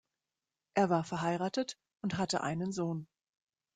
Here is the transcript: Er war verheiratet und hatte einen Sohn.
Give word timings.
Er 0.73 0.89
war 0.89 1.03
verheiratet 1.03 1.77
und 2.01 2.17
hatte 2.17 2.41
einen 2.41 2.71
Sohn. 2.71 3.07